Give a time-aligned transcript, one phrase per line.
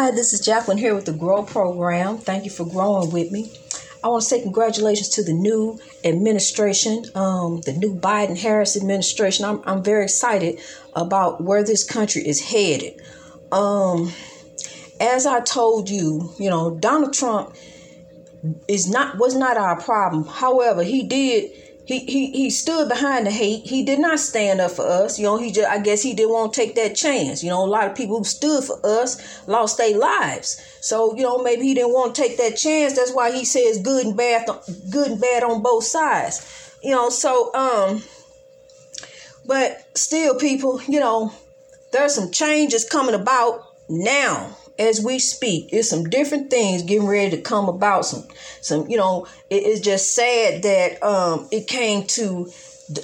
[0.00, 2.18] Hi, this is Jacqueline here with the Grow Program.
[2.18, 3.50] Thank you for growing with me.
[4.04, 9.44] I want to say congratulations to the new administration, um, the new Biden Harris administration.
[9.44, 10.60] I'm, I'm very excited
[10.94, 13.02] about where this country is headed.
[13.50, 14.12] Um,
[15.00, 17.56] as I told you, you know, Donald Trump
[18.68, 20.26] is not was not our problem.
[20.26, 21.50] However, he did
[21.88, 23.64] he, he he stood behind the hate.
[23.64, 25.18] He did not stand up for us.
[25.18, 27.42] You know, he just I guess he didn't want to take that chance.
[27.42, 30.60] You know, a lot of people who stood for us lost their lives.
[30.82, 32.94] So, you know, maybe he didn't want to take that chance.
[32.94, 34.46] That's why he says good and bad
[34.90, 36.76] good and bad on both sides.
[36.82, 38.02] You know, so um
[39.46, 41.32] but still people, you know,
[41.90, 45.68] there's some changes coming about now as we speak.
[45.72, 48.06] It's some different things getting ready to come about.
[48.06, 48.24] Some,
[48.60, 52.50] some, you know, it is just sad that um, it came to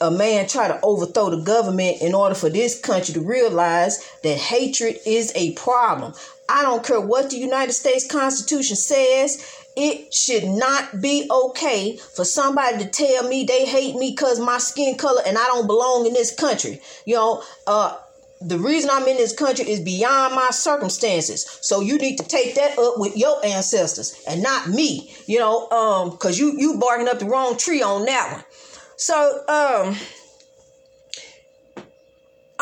[0.00, 4.36] a man try to overthrow the government in order for this country to realize that
[4.36, 6.12] hatred is a problem.
[6.48, 9.56] I don't care what the United States Constitution says.
[9.76, 14.58] It should not be okay for somebody to tell me they hate me because my
[14.58, 16.82] skin color and I don't belong in this country.
[17.06, 17.96] You know, uh,
[18.40, 21.58] the reason I'm in this country is beyond my circumstances.
[21.60, 25.68] So you need to take that up with your ancestors and not me, you know,
[25.70, 28.44] um, cause you, you barking up the wrong tree on that one.
[28.96, 29.96] So, um,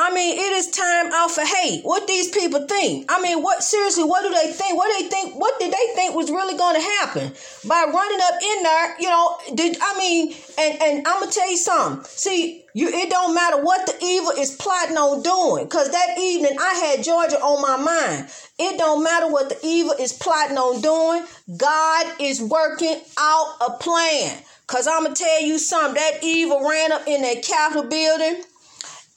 [0.00, 1.82] I mean, it is time out for hate.
[1.82, 3.06] What these people think?
[3.08, 4.04] I mean, what seriously?
[4.04, 4.78] What do they think?
[4.78, 5.34] What do they think?
[5.34, 7.32] What did they think was really going to happen
[7.66, 9.00] by running up in there?
[9.00, 10.36] You know, did I mean?
[10.56, 12.04] And and I'm gonna tell you something.
[12.04, 16.56] See, you it don't matter what the evil is plotting on doing, cause that evening
[16.60, 18.30] I had Georgia on my mind.
[18.56, 21.26] It don't matter what the evil is plotting on doing.
[21.56, 24.38] God is working out a plan.
[24.68, 25.94] Cause I'm gonna tell you something.
[25.94, 28.44] That evil ran up in that Capitol building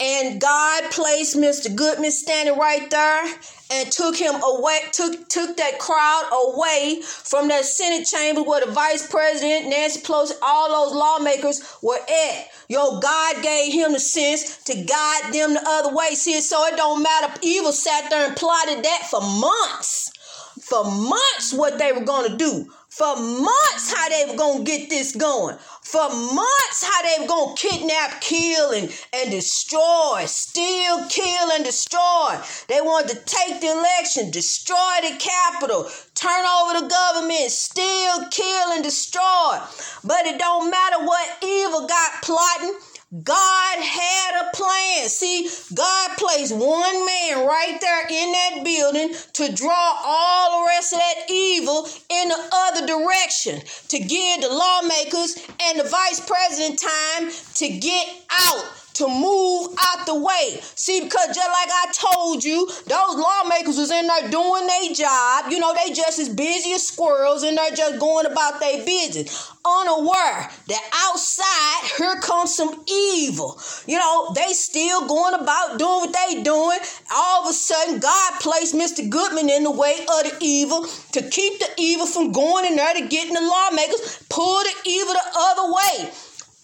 [0.00, 1.74] and God placed Mr.
[1.74, 3.34] Goodman standing right there
[3.70, 8.70] and took him away, took took that crowd away from that Senate chamber where the
[8.70, 12.48] Vice President, Nancy Pelosi, all those lawmakers were at.
[12.68, 16.14] Yo, God gave him the sense to guide them the other way.
[16.14, 17.34] See, so it don't matter.
[17.42, 20.10] Evil sat there and plotted that for months.
[20.60, 22.70] For months, what they were gonna do.
[22.98, 25.56] For months, how they were gonna get this going
[25.90, 32.36] for months how they were to kidnap, kill, and, and destroy, steal, kill, and destroy.
[32.68, 38.72] They wanted to take the election, destroy the Capitol, turn over the government, steal, kill,
[38.72, 39.58] and destroy.
[40.04, 42.74] But it don't matter what evil got plotting.
[43.24, 44.27] God had.
[45.18, 50.92] See, God placed one man right there in that building to draw all the rest
[50.92, 56.78] of that evil in the other direction, to give the lawmakers and the vice president
[56.78, 58.64] time to get out
[58.94, 60.60] to move out the way.
[60.74, 65.50] See, because just like I told you, those lawmakers was in there doing their job.
[65.50, 69.52] You know, they just as busy as squirrels and they're just going about their business.
[69.64, 73.60] Unaware that outside, here comes some evil.
[73.86, 76.78] You know, they still going about doing what they doing.
[77.14, 79.08] All of a sudden, God placed Mr.
[79.08, 82.94] Goodman in the way of the evil to keep the evil from going in there
[82.94, 86.10] to getting the lawmakers, pull the evil the other way.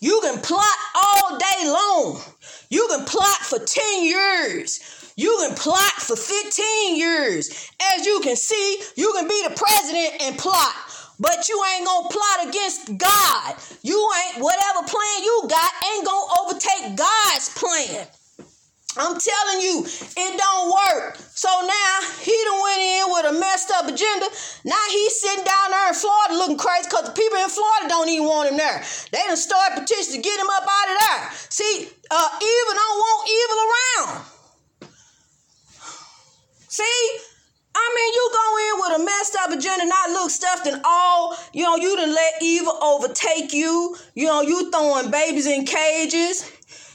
[0.04, 2.20] You can plot all day long.
[2.69, 5.12] You can plot for 10 years.
[5.16, 7.70] You can plot for 15 years.
[7.94, 10.75] As you can see, you can be the president and plot.
[11.19, 13.56] But you ain't gonna plot against God.
[13.81, 18.06] You ain't, whatever plan you got, ain't gonna overtake God's plan.
[18.97, 21.19] I'm telling you, it don't work.
[21.34, 24.27] So now he done went in with a messed up agenda.
[24.65, 28.09] Now he's sitting down there in Florida looking crazy because the people in Florida don't
[28.09, 28.83] even want him there.
[29.10, 31.31] They done start petitions to get him up out of there.
[31.50, 34.25] See, uh, evil don't want evil around.
[36.69, 37.19] See?
[37.77, 41.37] I mean, you go in with a messed up agenda, not look stuffed and all,
[41.53, 43.97] you know, you done let evil overtake you.
[44.15, 46.49] You know, you throwing babies in cages.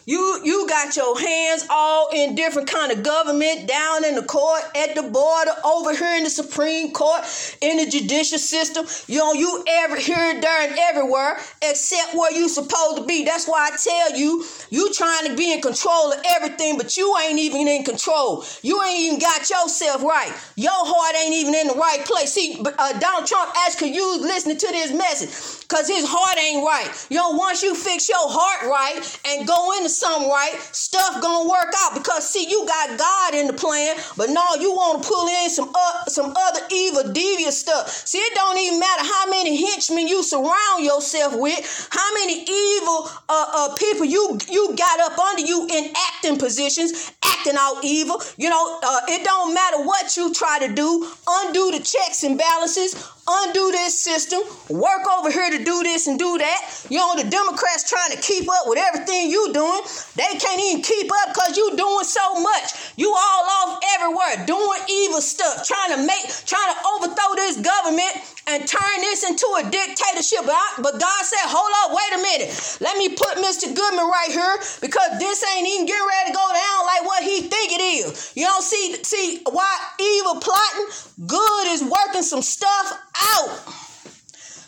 [0.09, 4.63] You you got your hands all in different kind of government, down in the court,
[4.75, 7.21] at the border, over here in the Supreme Court,
[7.61, 8.88] in the judicial system.
[9.06, 13.23] You know, you ever here, there, and everywhere, except where you supposed to be.
[13.23, 17.15] That's why I tell you, you trying to be in control of everything, but you
[17.23, 18.44] ain't even in control.
[18.63, 20.33] You ain't even got yourself right.
[20.55, 22.33] Your heart ain't even in the right place.
[22.33, 26.89] See, uh, Donald Trump asked you listening to this message because his heart ain't right.
[27.10, 28.98] Yo, once you fix your heart right
[29.30, 31.94] and go into something right, stuff gonna work out.
[31.94, 35.50] Because see, you got God in the plan, but no, you want to pull in
[35.50, 37.88] some uh, some other evil, devious stuff.
[37.89, 41.62] See, it don't even matter how many henchmen you surround yourself with,
[41.92, 47.12] how many evil uh, uh, people you you got up under you in acting positions,
[47.29, 48.21] acting out evil.
[48.37, 52.37] You know, uh, it don't matter what you try to do, undo the checks and
[52.37, 52.95] balances,
[53.27, 56.85] undo this system, work over here to do this and do that.
[56.89, 59.81] You know, the Democrats trying to keep up with everything you doing.
[60.15, 62.93] They can't even keep up because you doing so much.
[62.97, 68.13] You all off everywhere doing evil stuff, trying to make, trying to overthrow this government
[68.49, 70.41] and turn this into a dictatorship.
[70.45, 72.49] But, I, but God said, hold up, wait a minute.
[72.81, 73.69] Let me put Mr.
[73.69, 77.42] Goodman right here because this ain't even getting ready to go down like what he
[77.42, 78.33] think it is.
[78.36, 83.00] You don't see, see why evil plotting, good is working some stuff
[83.36, 83.50] out.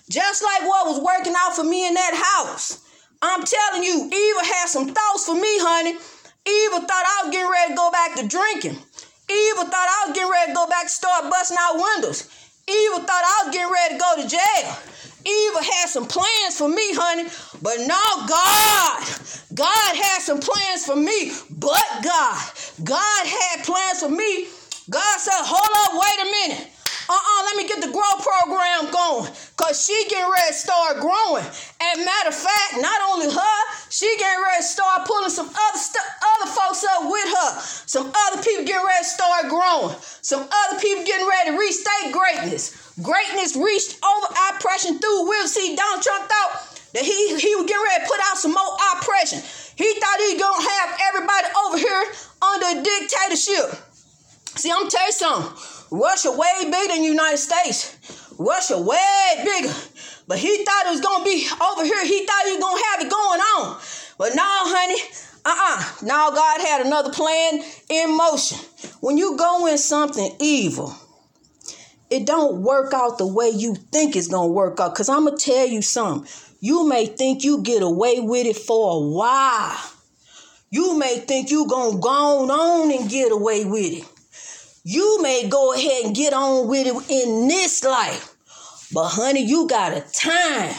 [0.09, 2.79] Just like what was working out for me in that house.
[3.21, 5.95] I'm telling you, evil had some thoughts for me, honey.
[6.47, 8.77] Evil thought I was getting ready to go back to drinking.
[9.29, 12.27] Evil thought I was getting ready to go back to start busting out windows.
[12.67, 14.67] Evil thought I was getting ready to go to jail.
[15.25, 17.29] Evil had some plans for me, honey.
[17.61, 19.05] But no, God.
[19.53, 21.31] God had some plans for me.
[21.49, 22.41] But God.
[22.83, 24.47] God had plans for me.
[24.89, 26.67] God said, hold up, wait a minute.
[27.09, 29.31] Uh-uh, let me get the grow program going.
[29.57, 31.45] Cause she getting ready to start growing.
[31.91, 33.57] And matter of fact, not only her,
[33.89, 36.07] she getting ready to start pulling some other stuff,
[36.39, 37.49] other folks up with her.
[37.85, 39.95] Some other people getting ready to start growing.
[40.23, 42.95] Some other people getting ready to reach their greatness.
[43.03, 45.47] Greatness reached over oppression through will.
[45.47, 48.73] See, Donald Trump thought that he, he was getting ready to put out some more
[48.95, 49.43] oppression.
[49.75, 52.03] He thought he gonna have everybody over here
[52.39, 53.67] under dictatorship.
[54.55, 55.51] See, I'm tell you something.
[55.91, 57.97] Russia way bigger than the United States.
[58.37, 59.73] Russia way bigger.
[60.31, 62.05] But he thought it was gonna be over here.
[62.05, 63.81] He thought he was gonna have it going on.
[64.17, 65.01] But no, honey,
[65.43, 66.05] uh-uh.
[66.07, 68.57] Now God had another plan in motion.
[69.01, 70.95] When you go in something evil,
[72.09, 74.95] it don't work out the way you think it's gonna work out.
[74.95, 76.31] Cause I'm gonna tell you something.
[76.61, 79.81] You may think you get away with it for a while.
[80.69, 84.05] You may think you gonna go on and get away with it.
[84.85, 88.33] You may go ahead and get on with it in this life.
[88.93, 90.75] But honey, you got a time.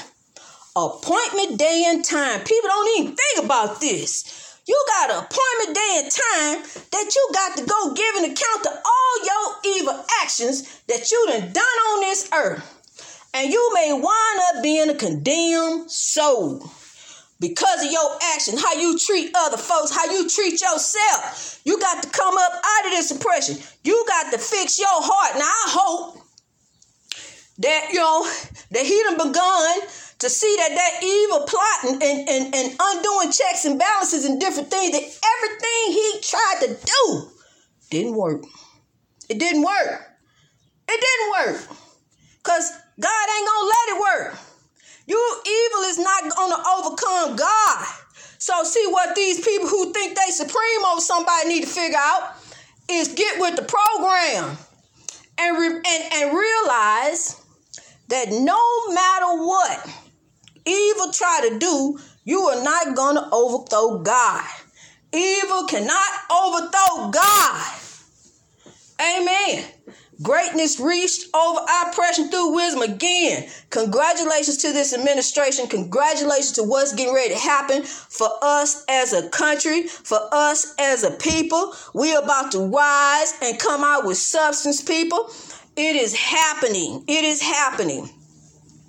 [0.77, 2.41] Appointment day and time.
[2.41, 4.61] People don't even think about this.
[4.67, 8.63] You got an appointment day and time that you got to go give an account
[8.65, 13.29] to all your evil actions that you done done on this earth.
[13.35, 16.71] And you may wind up being a condemned soul
[17.41, 21.61] because of your action, how you treat other folks, how you treat yourself.
[21.65, 23.57] You got to come up out of this oppression.
[23.85, 25.35] You got to fix your heart.
[25.37, 26.22] Now I hope
[27.59, 28.25] that you know
[28.71, 29.81] that he done begun
[30.23, 34.71] to see that that evil plotting and, and, and undoing checks and balances and different
[34.71, 37.29] things, that everything he tried to do
[37.91, 38.45] didn't work.
[39.29, 40.07] It didn't work.
[40.89, 41.77] It didn't work.
[42.39, 42.71] Because
[43.01, 44.39] God ain't gonna let it work.
[45.07, 47.87] You evil is not gonna overcome God.
[48.39, 52.37] So see what these people who think they supreme over somebody need to figure out
[52.89, 54.57] is get with the program
[55.39, 57.42] and, re- and, and realize
[58.13, 59.89] that no matter what
[60.67, 64.45] evil try to do, you are not going to overthrow God.
[65.15, 67.73] Evil cannot overthrow God.
[69.01, 69.65] Amen.
[70.23, 72.83] Greatness reached over oppression through wisdom.
[72.83, 75.67] Again, congratulations to this administration.
[75.67, 81.03] Congratulations to what's getting ready to happen for us as a country, for us as
[81.03, 81.75] a people.
[81.95, 85.31] We're about to rise and come out with substance, people.
[85.77, 87.05] It is happening.
[87.09, 88.09] It is happening.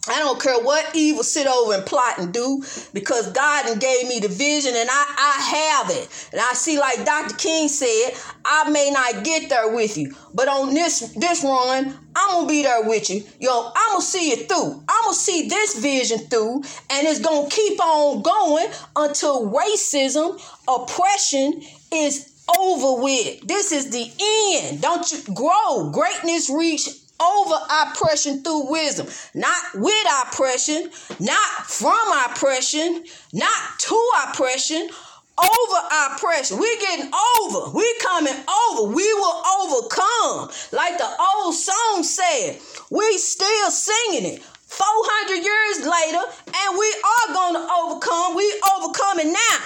[0.05, 2.62] I don't care what evil sit over and plot and do
[2.93, 6.27] because God gave me the vision and I, I have it.
[6.34, 7.36] And I see, like Dr.
[7.36, 8.12] King said,
[8.43, 12.63] I may not get there with you, but on this this run, I'm gonna be
[12.63, 13.24] there with you.
[13.39, 14.84] Yo, I'm gonna see it through.
[14.89, 18.67] I'm gonna see this vision through, and it's gonna keep on going
[18.98, 21.62] until racism, oppression
[21.93, 23.48] is over with.
[23.48, 24.12] This is the
[24.55, 24.81] end.
[24.81, 25.91] Don't you grow?
[25.91, 26.88] Greatness reach
[27.22, 31.95] over oppression through wisdom, not with oppression, not from
[32.25, 34.89] oppression, not to oppression,
[35.38, 35.77] over
[36.10, 36.60] oppression.
[36.60, 37.72] We're getting over.
[37.72, 38.93] We're coming over.
[38.93, 40.51] We will overcome.
[40.72, 44.43] Like the old song said, we still singing it.
[44.43, 48.36] 400 years later, and we are going to overcome.
[48.36, 49.57] We overcoming now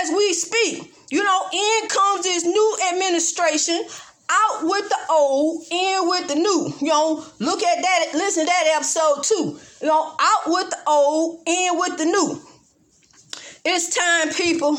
[0.00, 0.95] as we speak.
[1.10, 3.84] You know, in comes this new administration
[4.28, 6.72] out with the old, in with the new.
[6.80, 9.58] You know, look at that, listen to that episode too.
[9.80, 12.42] You know, out with the old, in with the new.
[13.64, 14.78] It's time, people.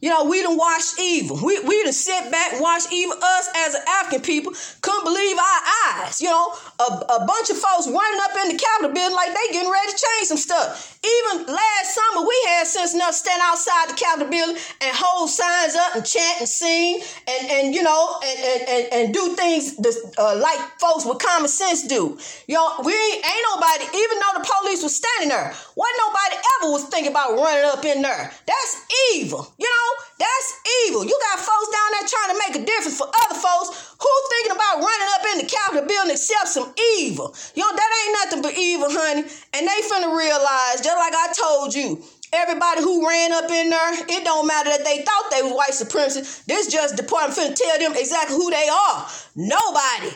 [0.00, 1.38] You know, we done watched evil.
[1.42, 3.16] We, we done sit back and watch evil.
[3.18, 6.20] Us as an African people couldn't believe our eyes.
[6.20, 9.52] You know, a, a bunch of folks running up in the Capitol building like they
[9.52, 10.98] getting ready to change some stuff.
[11.02, 15.30] Even last summer, we had sense enough to stand outside the Capitol building and hold
[15.30, 19.34] signs up and chant and sing and, and you know, and, and, and, and do
[19.34, 22.18] things that, uh, like folks with common sense do.
[22.46, 26.36] You know, we ain't, ain't nobody, even though the police was standing there, what nobody
[26.58, 28.30] ever was thinking about running up in there.
[28.46, 29.52] That's evil.
[29.58, 29.87] You know,
[30.18, 30.48] that's
[30.84, 31.06] evil.
[31.06, 34.58] You got folks down there trying to make a difference for other folks who thinking
[34.58, 37.34] about running up in the Capitol building except some evil.
[37.54, 39.22] Know, that ain't nothing but evil, honey.
[39.54, 43.92] And they finna realize, just like I told you, Everybody who ran up in there,
[43.94, 46.44] it don't matter that they thought they was white supremacists.
[46.44, 49.08] This just department finna tell them exactly who they are.
[49.34, 50.14] Nobody.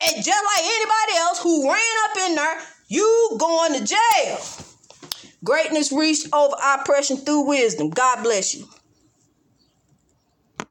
[0.00, 4.38] And just like anybody else who ran up in there, you going to jail.
[5.42, 7.90] Greatness reached over oppression through wisdom.
[7.90, 8.68] God bless you.